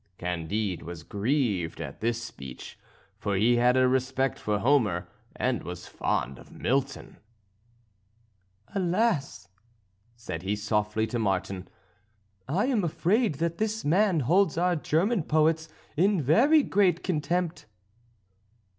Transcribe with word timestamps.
Candide 0.17 0.81
was 0.81 1.03
grieved 1.03 1.79
at 1.79 1.99
this 1.99 2.19
speech, 2.23 2.75
for 3.19 3.35
he 3.35 3.57
had 3.57 3.77
a 3.77 3.87
respect 3.87 4.39
for 4.39 4.57
Homer 4.57 5.07
and 5.35 5.61
was 5.61 5.85
fond 5.85 6.39
of 6.39 6.51
Milton. 6.51 7.17
"Alas!" 8.73 9.47
said 10.15 10.41
he 10.41 10.55
softly 10.55 11.05
to 11.05 11.19
Martin, 11.19 11.67
"I 12.47 12.65
am 12.65 12.83
afraid 12.83 13.35
that 13.35 13.59
this 13.59 13.85
man 13.85 14.21
holds 14.21 14.57
our 14.57 14.75
German 14.75 15.21
poets 15.21 15.69
in 15.95 16.19
very 16.19 16.63
great 16.63 17.03
contempt." 17.03 17.67